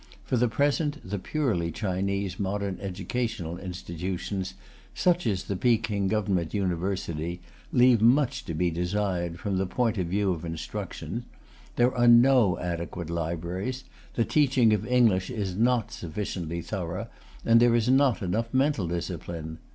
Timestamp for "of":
9.99-10.07, 10.31-10.43, 14.73-14.87